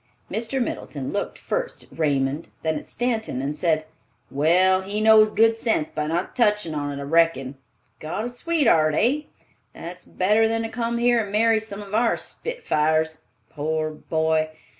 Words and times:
Mr. 0.31 0.59
Middleton 0.59 1.11
looked 1.11 1.37
first 1.37 1.83
at 1.83 1.99
Raymond, 1.99 2.47
then 2.63 2.79
at 2.79 2.87
Stanton 2.87 3.39
and 3.39 3.55
said, 3.55 3.85
"Well, 4.31 4.81
he 4.81 4.99
knows 4.99 5.29
good 5.29 5.57
sense 5.57 5.91
by 5.91 6.07
not 6.07 6.35
touchin' 6.35 6.73
on't, 6.73 6.99
I 6.99 7.03
reckon. 7.03 7.53
Got 7.99 8.25
a 8.25 8.29
sweetheart, 8.29 8.95
hey? 8.95 9.27
That's 9.75 10.05
better 10.05 10.47
than 10.47 10.63
to 10.63 10.69
come 10.69 10.97
here 10.97 11.21
and 11.21 11.31
marry 11.31 11.59
some 11.59 11.83
of 11.83 11.93
our 11.93 12.17
spitfires. 12.17 13.19
Poor 13.51 13.91
boy! 13.91 14.49